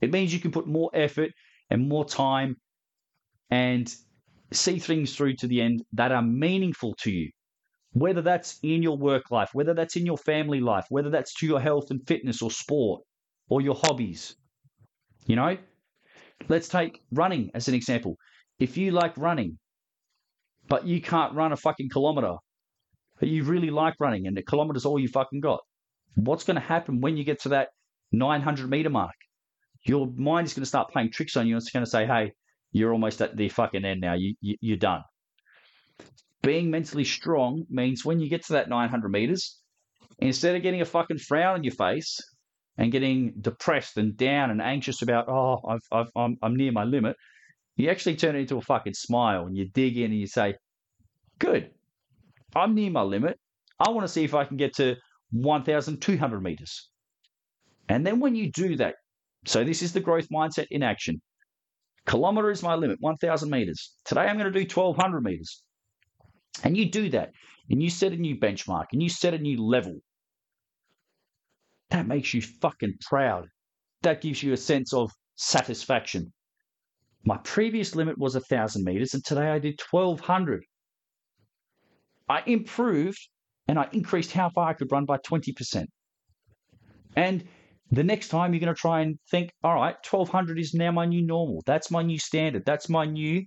[0.00, 1.30] It means you can put more effort
[1.70, 2.56] and more time
[3.50, 3.92] and
[4.52, 7.30] see things through to the end that are meaningful to you.
[7.92, 11.46] Whether that's in your work life, whether that's in your family life, whether that's to
[11.46, 13.02] your health and fitness or sport
[13.48, 14.36] or your hobbies.
[15.28, 15.58] You know,
[16.48, 18.16] let's take running as an example.
[18.58, 19.58] If you like running,
[20.66, 22.36] but you can't run a fucking kilometer,
[23.20, 25.60] but you really like running and the kilometer's all you fucking got,
[26.14, 27.68] what's going to happen when you get to that
[28.10, 29.14] 900 meter mark?
[29.84, 32.06] Your mind is going to start playing tricks on you and it's going to say,
[32.06, 32.32] hey,
[32.72, 34.14] you're almost at the fucking end now.
[34.14, 35.02] You, you, you're done.
[36.42, 39.58] Being mentally strong means when you get to that 900 meters,
[40.20, 42.18] instead of getting a fucking frown on your face
[42.78, 46.84] and getting depressed and down and anxious about, oh, I've, I've, I'm, I'm near my
[46.84, 47.16] limit,
[47.76, 50.54] you actually turn it into a fucking smile and you dig in and you say,
[51.38, 51.70] good,
[52.54, 53.38] I'm near my limit.
[53.80, 54.96] I want to see if I can get to
[55.32, 56.88] 1,200 meters.
[57.88, 58.94] And then when you do that,
[59.44, 61.20] so this is the growth mindset in action.
[62.06, 63.94] Kilometer is my limit, 1,000 meters.
[64.04, 65.62] Today I'm going to do 1,200 meters.
[66.64, 67.30] And you do that,
[67.70, 70.00] and you set a new benchmark, and you set a new level.
[71.90, 73.48] That makes you fucking proud.
[74.02, 76.32] That gives you a sense of satisfaction.
[77.24, 80.64] My previous limit was 1,000 meters, and today I did 1,200.
[82.28, 83.18] I improved
[83.66, 85.86] and I increased how far I could run by 20%.
[87.16, 87.44] And
[87.90, 91.06] the next time you're going to try and think, all right, 1200 is now my
[91.06, 91.62] new normal.
[91.66, 92.64] That's my new standard.
[92.64, 93.44] That's my new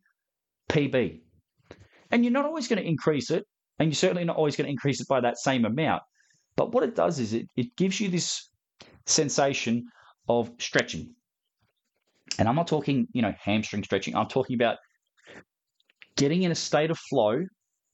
[0.69, 1.21] PB.
[2.11, 3.45] And you're not always going to increase it.
[3.79, 6.03] And you're certainly not always going to increase it by that same amount.
[6.55, 8.49] But what it does is it, it gives you this
[9.05, 9.85] sensation
[10.27, 11.13] of stretching.
[12.37, 14.15] And I'm not talking, you know, hamstring stretching.
[14.15, 14.77] I'm talking about
[16.15, 17.45] getting in a state of flow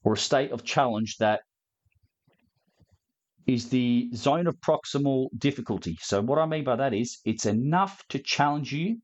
[0.03, 1.41] or a state of challenge that
[3.47, 5.97] is the zone of proximal difficulty.
[6.01, 8.97] So, what I mean by that is it's enough to challenge you,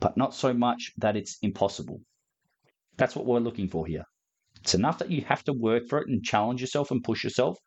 [0.00, 2.00] but not so much that it's impossible.
[2.96, 4.04] That's what we're looking for here.
[4.60, 7.58] It's enough that you have to work for it and challenge yourself and push yourself,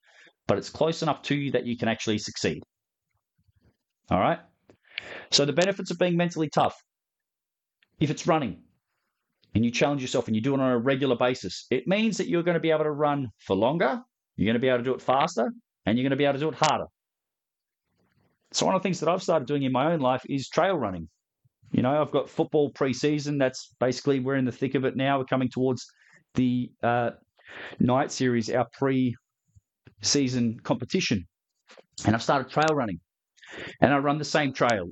[0.48, 2.62] but it's close enough to you that you can actually succeed.
[4.10, 4.40] All right?
[5.32, 6.76] So, the benefits of being mentally tough
[8.00, 8.62] if it's running
[9.54, 12.28] and you challenge yourself and you do it on a regular basis, it means that
[12.28, 14.02] you're going to be able to run for longer,
[14.36, 15.50] you're going to be able to do it faster,
[15.86, 16.86] and you're going to be able to do it harder.
[18.52, 20.78] So, one of the things that I've started doing in my own life is trail
[20.78, 21.10] running.
[21.72, 23.38] You know, I've got football pre-season.
[23.38, 25.18] That's basically we're in the thick of it now.
[25.20, 25.86] We're coming towards
[26.36, 27.12] the uh,
[27.80, 28.68] night series, our
[30.06, 31.26] pre-season competition,
[32.06, 33.00] and I've started trail running,
[33.82, 34.90] and I run the same trail.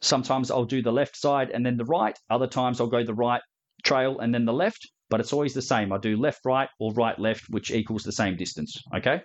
[0.00, 2.18] Sometimes I'll do the left side and then the right.
[2.28, 3.40] Other times I'll go the right
[3.84, 5.92] trail and then the left, but it's always the same.
[5.92, 8.76] I do left right or right left, which equals the same distance.
[8.96, 9.22] Okay,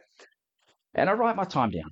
[0.94, 1.90] and I write my time down.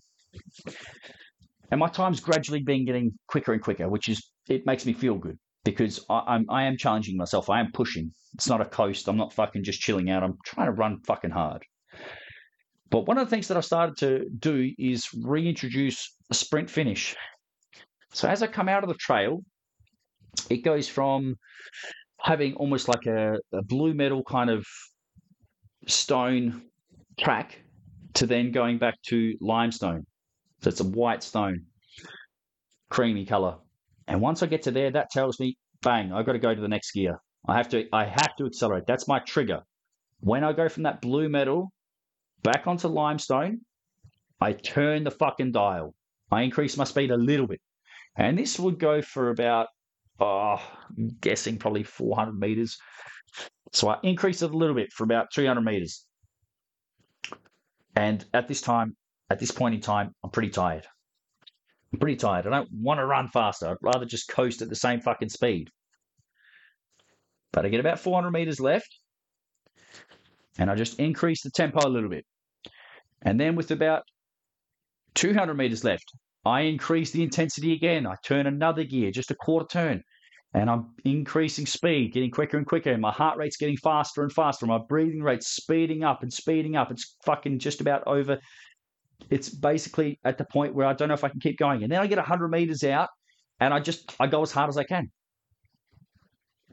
[1.72, 5.16] And my time's gradually been getting quicker and quicker, which is it makes me feel
[5.16, 7.50] good because I, I'm I am challenging myself.
[7.50, 8.12] I am pushing.
[8.36, 9.08] It's not a coast.
[9.08, 10.24] I'm not fucking just chilling out.
[10.24, 11.64] I'm trying to run fucking hard.
[12.90, 17.16] But one of the things that I've started to do is reintroduce a sprint finish.
[18.14, 19.42] So as I come out of the trail,
[20.50, 21.36] it goes from
[22.20, 24.66] having almost like a, a blue metal kind of
[25.88, 26.64] stone
[27.20, 27.60] track
[28.16, 30.06] to then going back to limestone.
[30.62, 31.66] So it's a white stone,
[32.90, 33.58] creamy color.
[34.08, 36.62] And once I get to there, that tells me, bang, I've got to go to
[36.62, 37.20] the next gear.
[37.48, 38.86] I have to, I have to accelerate.
[38.88, 39.62] That's my trigger.
[40.20, 41.72] When I go from that blue metal
[42.44, 43.62] back onto limestone,
[44.42, 45.94] I turn the fucking dial.
[46.32, 47.62] I increase my speed a little bit.
[48.16, 49.68] And this would go for about,
[50.20, 50.62] oh,
[50.98, 52.78] I'm guessing probably 400 meters.
[53.72, 56.06] So I increase it a little bit for about 300 meters.
[57.96, 58.96] And at this time,
[59.30, 60.88] at this point in time, I'm pretty tired.
[61.92, 62.48] I'm pretty tired.
[62.48, 63.68] I don't want to run faster.
[63.68, 65.70] I'd rather just coast at the same fucking speed.
[67.52, 68.96] But I get about 400 meters left,
[70.60, 72.26] and I just increase the tempo a little bit.
[73.22, 74.04] And then with about
[75.16, 76.12] 200 meters left,
[76.46, 78.08] I increase the intensity again.
[78.08, 80.04] I turn another gear, just a quarter turn,
[80.54, 82.92] and I'm increasing speed, getting quicker and quicker.
[82.92, 84.66] And my heart rate's getting faster and faster.
[84.66, 86.92] My breathing rate's speeding up and speeding up.
[86.92, 88.40] It's fucking just about over
[89.30, 91.84] it's basically at the point where I don't know if I can keep going.
[91.84, 93.10] And then I get 100 meters out
[93.60, 95.12] and I just, I go as hard as I can.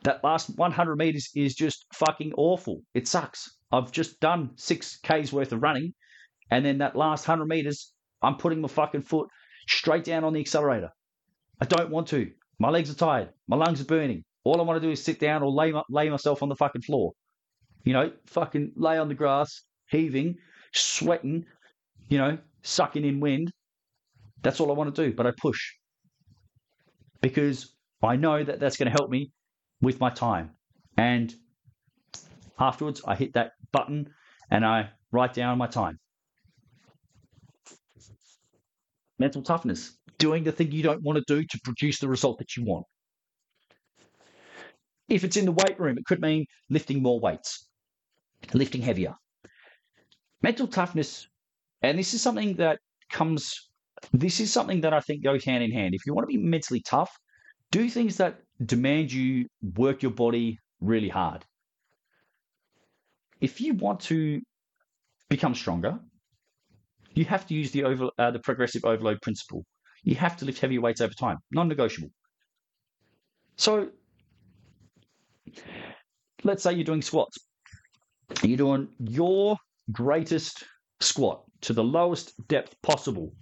[0.05, 2.83] That last 100 meters is just fucking awful.
[2.95, 3.57] It sucks.
[3.73, 5.95] I've just done 6Ks worth of running.
[6.51, 9.29] And then that last 100 meters, I'm putting my fucking foot
[9.69, 10.91] straight down on the accelerator.
[11.61, 12.31] I don't want to.
[12.59, 13.31] My legs are tired.
[13.49, 14.25] My lungs are burning.
[14.45, 16.83] All I want to do is sit down or lay, lay myself on the fucking
[16.83, 17.13] floor.
[17.85, 20.37] You know, fucking lay on the grass, heaving,
[20.73, 21.45] sweating,
[22.09, 23.51] you know, sucking in wind.
[24.43, 25.61] That's all I want to do, but I push
[27.21, 29.31] because I know that that's going to help me
[29.81, 30.51] with my time.
[30.97, 31.35] And
[32.59, 34.09] afterwards, I hit that button
[34.51, 35.99] and I write down my time.
[39.19, 42.57] Mental toughness, doing the thing you don't want to do to produce the result that
[42.57, 42.87] you want.
[45.09, 47.69] If it's in the weight room, it could mean lifting more weights,
[48.53, 49.15] lifting heavier.
[50.43, 51.29] Mental toughness
[51.83, 52.79] and this is something that
[53.11, 53.69] comes,
[54.13, 55.95] this is something that I think goes hand in hand.
[55.95, 57.11] If you want to be mentally tough,
[57.71, 61.45] do things that demand you work your body really hard.
[63.41, 64.41] If you want to
[65.29, 65.99] become stronger,
[67.17, 69.65] you have to use the over, uh, the progressive overload principle.
[70.05, 72.11] You have to lift heavier weights over time, non-negotiable.
[73.57, 73.89] So,
[76.45, 77.39] let's say you're doing squats.
[78.43, 79.57] You're doing your
[79.93, 80.65] greatest
[81.01, 83.33] squat to the lowest depth possible.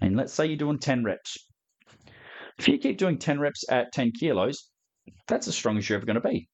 [0.00, 1.36] And let's say you're doing 10 reps.
[2.58, 4.70] If you keep doing 10 reps at 10 kilos,
[5.28, 6.48] that's as strong as you're ever going to be.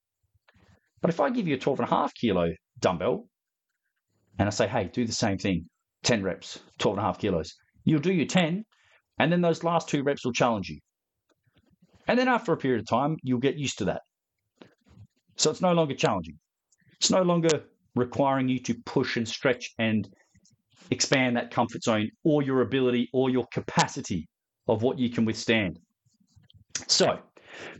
[1.00, 3.28] But if I give you a 12 and a half kilo dumbbell
[4.38, 5.68] and I say, hey, do the same thing
[6.04, 8.64] 10 reps, 12 and a half kilos, you'll do your 10,
[9.18, 10.78] and then those last two reps will challenge you.
[12.06, 14.02] And then after a period of time, you'll get used to that.
[15.36, 16.38] So it's no longer challenging.
[17.00, 20.08] It's no longer requiring you to push and stretch and
[20.90, 24.28] expand that comfort zone or your ability or your capacity
[24.66, 25.78] of what you can withstand.
[26.86, 27.18] So,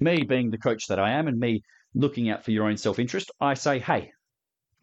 [0.00, 1.62] me being the coach that I am and me
[1.94, 4.10] looking out for your own self interest, I say, hey,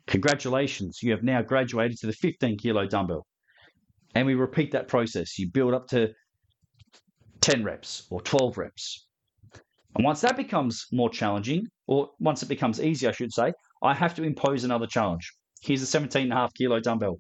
[0.08, 3.26] congratulations, you have now graduated to the 15 kilo dumbbell.
[4.14, 5.38] And we repeat that process.
[5.38, 6.14] You build up to
[7.42, 9.08] 10 reps or 12 reps.
[9.96, 13.94] And once that becomes more challenging, or once it becomes easy, I should say, I
[13.94, 15.32] have to impose another challenge.
[15.62, 17.20] Here's a 17 and a half kilo dumbbell.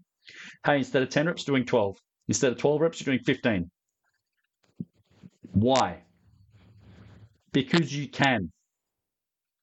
[0.66, 1.98] Hey, instead of 10 reps, doing 12.
[2.28, 3.70] Instead of 12 reps, you're doing 15.
[5.54, 6.02] Why?
[7.52, 8.52] Because you can.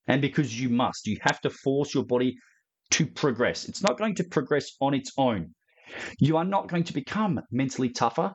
[0.06, 1.06] And because you must.
[1.06, 2.36] You have to force your body
[2.92, 3.64] to progress.
[3.68, 5.54] It's not going to progress on its own.
[6.18, 8.32] You are not going to become mentally tougher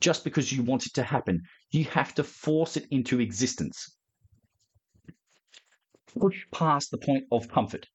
[0.00, 1.42] just because you want it to happen.
[1.70, 3.96] You have to force it into existence.
[6.18, 7.86] Push past the point of comfort.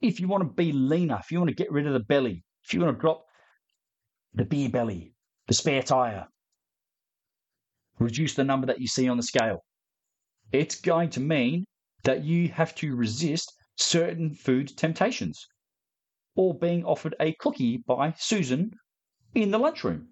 [0.00, 2.44] If you want to be leaner, if you want to get rid of the belly,
[2.64, 3.24] if you want to drop
[4.34, 5.14] the beer belly,
[5.48, 6.26] the spare tire,
[7.98, 9.64] reduce the number that you see on the scale,
[10.52, 11.64] it's going to mean
[12.04, 15.46] that you have to resist certain food temptations
[16.36, 18.72] or being offered a cookie by Susan
[19.34, 20.08] in the lunchroom.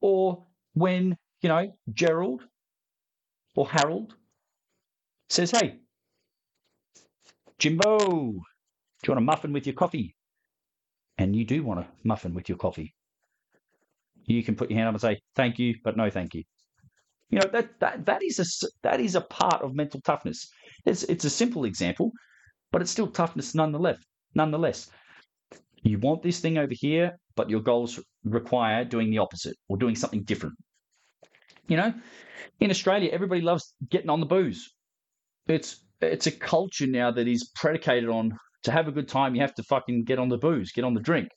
[0.00, 2.42] Or when, you know, Gerald
[3.54, 4.14] or Harold
[5.28, 5.80] says, Hey,
[7.58, 8.42] Jimbo, do you
[9.08, 10.16] want a muffin with your coffee?
[11.18, 12.94] And you do want a muffin with your coffee.
[14.24, 16.44] You can put your hand up and say, Thank you, but no thank you.
[17.30, 20.48] You know, that, that, that, is, a, that is a part of mental toughness.
[20.84, 22.10] It's, it's a simple example,
[22.72, 23.98] but it's still toughness nonetheless.
[24.34, 24.90] Nonetheless,
[25.82, 29.94] you want this thing over here, but your goals require doing the opposite or doing
[29.94, 30.54] something different.
[31.68, 31.94] You know,
[32.58, 34.72] in Australia, everybody loves getting on the booze.
[35.46, 39.40] It's it's a culture now that is predicated on to have a good time, you
[39.40, 41.28] have to fucking get on the booze, get on the drink.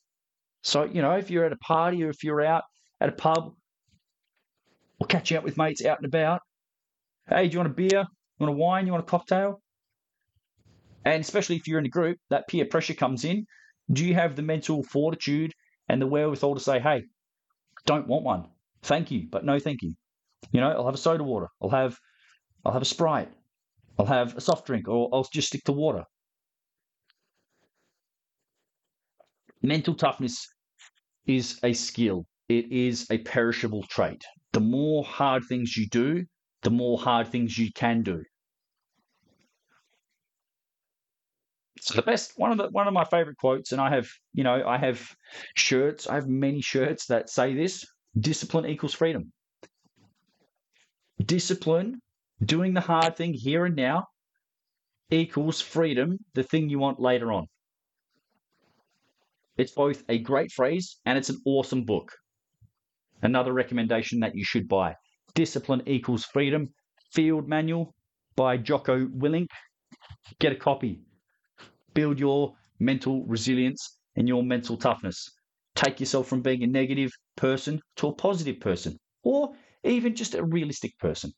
[0.62, 2.64] So, you know, if you're at a party or if you're out
[3.02, 3.54] at a pub
[5.04, 6.42] or catching up with mates out and about,
[7.28, 8.00] hey, do you want a beer?
[8.00, 8.86] You want a wine?
[8.86, 9.62] You want a cocktail?
[11.06, 13.46] And especially if you're in a group, that peer pressure comes in.
[13.92, 15.52] Do you have the mental fortitude
[15.90, 17.04] and the wherewithal to say, hey,
[17.86, 18.46] don't want one.
[18.84, 19.94] Thank you, but no thank you.
[20.52, 21.48] You know, I'll have a soda water.
[21.62, 21.98] I'll have
[22.64, 23.30] I'll have a Sprite.
[24.00, 26.04] I'll have a soft drink or I'll just stick to water.
[29.62, 30.48] Mental toughness
[31.26, 32.26] is a skill.
[32.48, 34.24] It is a perishable trait.
[34.54, 36.26] The more hard things you do,
[36.62, 38.24] the more hard things you can do.
[41.82, 44.44] So the best one of the one of my favorite quotes, and I have you
[44.44, 45.06] know I have
[45.56, 46.08] shirts.
[46.08, 47.86] I have many shirts that say this:
[48.18, 49.34] discipline equals freedom.
[51.26, 52.00] Discipline,
[52.44, 54.06] doing the hard thing here and now,
[55.10, 57.48] equals freedom, the thing you want later on.
[59.58, 62.12] It's both a great phrase and it's an awesome book.
[63.24, 64.96] Another recommendation that you should buy
[65.34, 66.68] Discipline Equals Freedom
[67.14, 67.96] Field Manual
[68.36, 69.48] by Jocko Willink.
[70.40, 71.00] Get a copy.
[71.94, 75.32] Build your mental resilience and your mental toughness.
[75.74, 79.54] Take yourself from being a negative person to a positive person, or
[79.86, 81.32] even just a realistic person.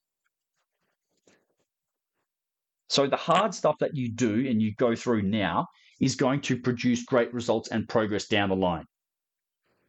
[2.89, 5.67] So, the hard stuff that you do and you go through now
[6.01, 8.85] is going to produce great results and progress down the line.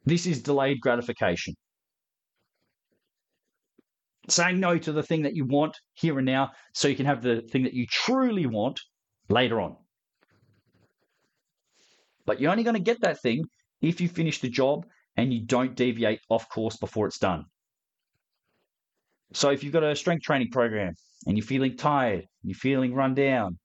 [0.05, 1.55] This is delayed gratification.
[4.28, 7.22] Saying no to the thing that you want here and now so you can have
[7.22, 8.80] the thing that you truly want
[9.28, 9.76] later on.
[12.24, 13.44] But you're only going to get that thing
[13.80, 14.84] if you finish the job
[15.16, 17.44] and you don't deviate off course before it's done.
[19.32, 20.94] So if you've got a strength training program
[21.26, 23.58] and you're feeling tired, you're feeling run down,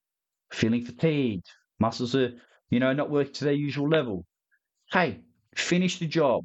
[0.52, 1.46] feeling fatigued,
[1.80, 2.32] muscles are,
[2.70, 4.26] you know, not working to their usual level.
[4.92, 5.22] Hey,
[5.56, 6.44] finish the job.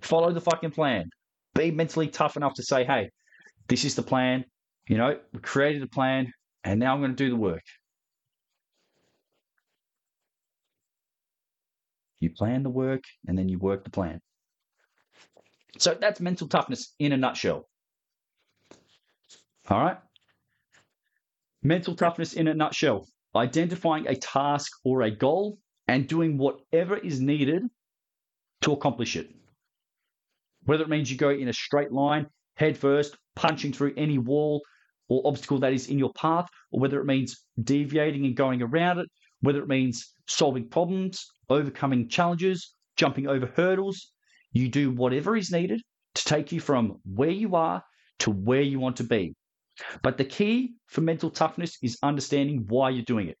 [0.00, 1.08] Follow the fucking plan.
[1.54, 3.10] Be mentally tough enough to say, hey,
[3.68, 4.44] this is the plan.
[4.88, 6.32] You know, we created a plan
[6.64, 7.62] and now I'm going to do the work.
[12.20, 14.20] You plan the work and then you work the plan.
[15.78, 17.68] So that's mental toughness in a nutshell.
[19.68, 19.98] All right.
[21.62, 27.20] Mental toughness in a nutshell identifying a task or a goal and doing whatever is
[27.20, 27.62] needed
[28.60, 29.30] to accomplish it.
[30.64, 34.62] Whether it means you go in a straight line, head first, punching through any wall
[35.08, 38.98] or obstacle that is in your path, or whether it means deviating and going around
[38.98, 39.08] it,
[39.40, 44.12] whether it means solving problems, overcoming challenges, jumping over hurdles,
[44.52, 45.80] you do whatever is needed
[46.14, 47.82] to take you from where you are
[48.20, 49.34] to where you want to be.
[50.02, 53.38] But the key for mental toughness is understanding why you're doing it.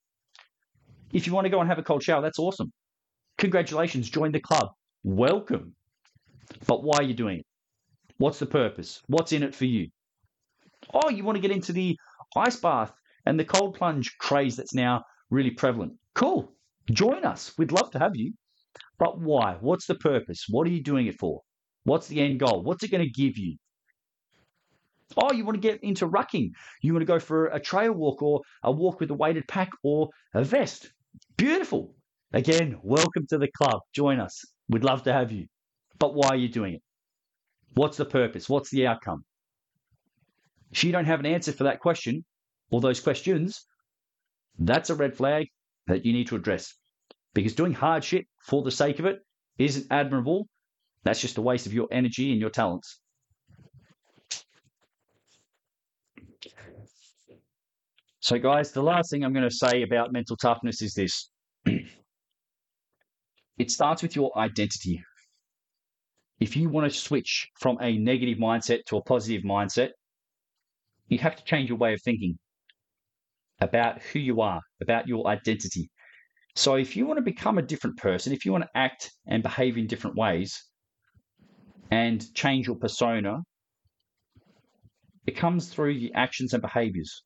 [1.12, 2.72] If you want to go and have a cold shower, that's awesome.
[3.38, 4.68] Congratulations, join the club.
[5.04, 5.74] Welcome.
[6.66, 7.46] But why are you doing it?
[8.18, 9.00] What's the purpose?
[9.08, 9.88] What's in it for you?
[10.92, 11.96] Oh, you want to get into the
[12.36, 12.92] ice bath
[13.26, 15.94] and the cold plunge craze that's now really prevalent.
[16.14, 16.52] Cool.
[16.90, 17.52] Join us.
[17.56, 18.32] We'd love to have you.
[18.98, 19.56] But why?
[19.60, 20.44] What's the purpose?
[20.48, 21.40] What are you doing it for?
[21.84, 22.62] What's the end goal?
[22.62, 23.56] What's it going to give you?
[25.16, 26.50] Oh, you want to get into rucking.
[26.80, 29.70] You want to go for a trail walk or a walk with a weighted pack
[29.82, 30.90] or a vest.
[31.36, 31.94] Beautiful.
[32.32, 33.80] Again, welcome to the club.
[33.94, 34.42] Join us.
[34.68, 35.46] We'd love to have you.
[35.98, 36.82] But why are you doing it?
[37.74, 38.48] What's the purpose?
[38.48, 39.24] What's the outcome?
[40.72, 42.24] If you don't have an answer for that question
[42.70, 43.60] or those questions,
[44.58, 45.48] That's a red flag
[45.88, 46.74] that you need to address.
[47.34, 49.20] Because doing hard shit for the sake of it
[49.58, 50.48] isn't admirable.
[51.04, 53.00] That's just a waste of your energy and your talents.
[58.20, 61.30] So, guys, the last thing I'm going to say about mental toughness is this
[63.58, 65.02] it starts with your identity.
[66.42, 69.90] If you want to switch from a negative mindset to a positive mindset,
[71.06, 72.36] you have to change your way of thinking
[73.60, 75.88] about who you are, about your identity.
[76.56, 79.40] So, if you want to become a different person, if you want to act and
[79.40, 80.60] behave in different ways
[81.92, 83.42] and change your persona,
[85.28, 87.22] it comes through the actions and behaviors.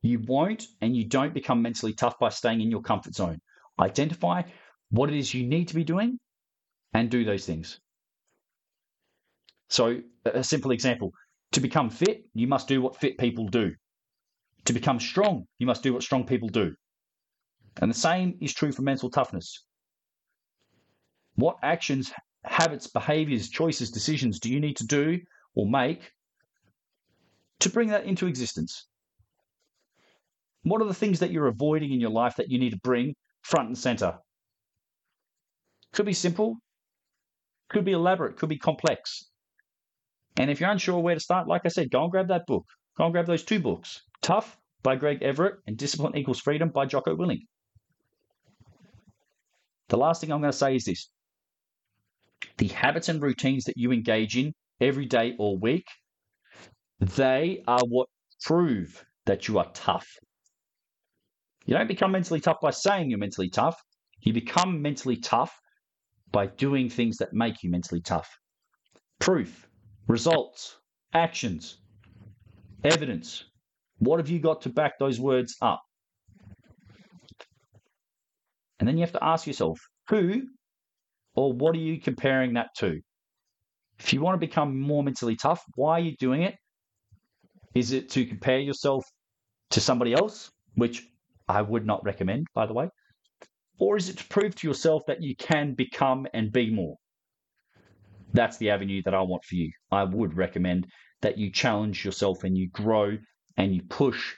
[0.00, 3.38] You won't and you don't become mentally tough by staying in your comfort zone.
[3.78, 4.42] Identify
[4.92, 6.18] what it is you need to be doing
[6.92, 7.80] and do those things.
[9.68, 11.12] So, a simple example
[11.52, 13.72] to become fit, you must do what fit people do.
[14.66, 16.74] To become strong, you must do what strong people do.
[17.80, 19.64] And the same is true for mental toughness.
[21.36, 22.12] What actions,
[22.44, 25.18] habits, behaviors, choices, decisions do you need to do
[25.54, 26.12] or make
[27.60, 28.86] to bring that into existence?
[30.64, 33.14] What are the things that you're avoiding in your life that you need to bring
[33.40, 34.18] front and center?
[35.92, 36.56] Could be simple,
[37.68, 39.28] could be elaborate, could be complex.
[40.36, 42.64] And if you're unsure where to start, like I said, go and grab that book.
[42.96, 46.86] Go and grab those two books Tough by Greg Everett and Discipline Equals Freedom by
[46.86, 47.46] Jocko Willink.
[49.88, 51.08] The last thing I'm going to say is this
[52.56, 55.86] the habits and routines that you engage in every day or week,
[57.00, 58.08] they are what
[58.42, 60.08] prove that you are tough.
[61.66, 63.80] You don't become mentally tough by saying you're mentally tough.
[64.20, 65.61] You become mentally tough
[66.32, 68.28] by doing things that make you mentally tough.
[69.20, 69.68] Proof,
[70.08, 70.78] results,
[71.14, 71.78] actions,
[72.82, 73.44] evidence.
[73.98, 75.80] What have you got to back those words up?
[78.80, 79.78] And then you have to ask yourself,
[80.08, 80.42] who
[81.36, 83.00] or what are you comparing that to?
[83.98, 86.56] If you want to become more mentally tough, why are you doing it?
[87.74, 89.04] Is it to compare yourself
[89.70, 91.06] to somebody else, which
[91.48, 92.88] I would not recommend, by the way?
[93.82, 96.98] Or is it to prove to yourself that you can become and be more?
[98.32, 99.72] That's the avenue that I want for you.
[99.90, 100.86] I would recommend
[101.20, 103.18] that you challenge yourself and you grow
[103.56, 104.34] and you push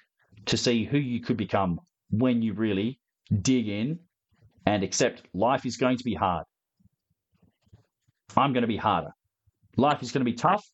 [0.46, 1.78] to see who you could become
[2.08, 2.98] when you really
[3.42, 3.98] dig in
[4.64, 6.46] and accept life is going to be hard.
[8.38, 9.12] I'm going to be harder.
[9.76, 10.64] Life is going to be tough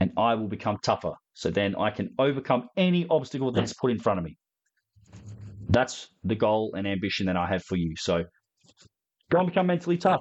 [0.00, 1.12] and I will become tougher.
[1.34, 4.38] So then I can overcome any obstacle that's put in front of me.
[5.72, 7.94] That's the goal and ambition that I have for you.
[7.96, 8.24] So
[9.30, 10.20] go and become mentally tough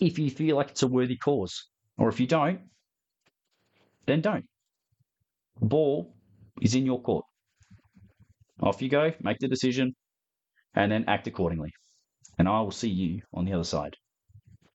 [0.00, 1.68] if you feel like it's a worthy cause.
[1.98, 2.60] Or if you don't,
[4.06, 4.46] then don't.
[5.60, 6.14] The ball
[6.62, 7.26] is in your court.
[8.60, 9.94] Off you go, make the decision,
[10.74, 11.70] and then act accordingly.
[12.38, 13.96] And I will see you on the other side.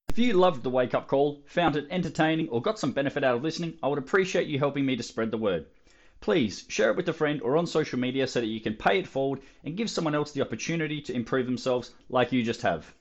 [0.08, 3.36] If you loved the wake up call, found it entertaining, or got some benefit out
[3.36, 5.66] of listening, I would appreciate you helping me to spread the word.
[6.20, 8.98] Please share it with a friend or on social media so that you can pay
[8.98, 12.92] it forward and give someone else the opportunity to improve themselves like you just have.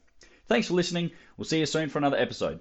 [0.48, 1.12] Thanks for listening.
[1.36, 2.56] We'll see you soon for another episode.